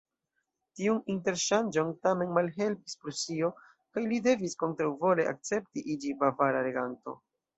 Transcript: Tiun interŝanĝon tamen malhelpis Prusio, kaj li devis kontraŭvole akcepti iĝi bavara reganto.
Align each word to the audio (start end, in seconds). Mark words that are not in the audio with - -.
Tiun 0.77 1.01
interŝanĝon 1.15 1.91
tamen 2.07 2.31
malhelpis 2.37 2.97
Prusio, 3.03 3.51
kaj 3.97 4.05
li 4.13 4.19
devis 4.29 4.57
kontraŭvole 4.65 5.29
akcepti 5.35 5.85
iĝi 5.97 6.17
bavara 6.25 6.67
reganto. 6.69 7.17